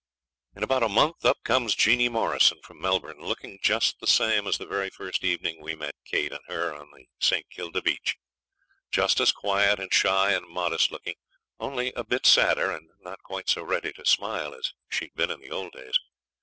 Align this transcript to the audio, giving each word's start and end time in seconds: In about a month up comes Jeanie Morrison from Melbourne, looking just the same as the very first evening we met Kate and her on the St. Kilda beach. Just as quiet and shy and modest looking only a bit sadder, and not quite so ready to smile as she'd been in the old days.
In 0.55 0.63
about 0.63 0.81
a 0.81 0.89
month 0.89 1.23
up 1.25 1.37
comes 1.43 1.75
Jeanie 1.75 2.09
Morrison 2.09 2.59
from 2.63 2.81
Melbourne, 2.81 3.19
looking 3.21 3.59
just 3.61 3.99
the 3.99 4.07
same 4.07 4.47
as 4.47 4.57
the 4.57 4.65
very 4.65 4.89
first 4.89 5.23
evening 5.23 5.61
we 5.61 5.75
met 5.75 5.93
Kate 6.05 6.31
and 6.31 6.41
her 6.47 6.73
on 6.73 6.89
the 6.89 7.05
St. 7.19 7.47
Kilda 7.51 7.83
beach. 7.83 8.15
Just 8.89 9.19
as 9.19 9.31
quiet 9.31 9.79
and 9.79 9.93
shy 9.93 10.31
and 10.33 10.49
modest 10.49 10.91
looking 10.91 11.17
only 11.59 11.93
a 11.93 12.03
bit 12.03 12.25
sadder, 12.25 12.71
and 12.75 12.89
not 13.03 13.21
quite 13.21 13.47
so 13.47 13.61
ready 13.63 13.93
to 13.93 14.03
smile 14.03 14.55
as 14.55 14.73
she'd 14.89 15.13
been 15.13 15.29
in 15.29 15.39
the 15.39 15.51
old 15.51 15.73
days. 15.73 15.99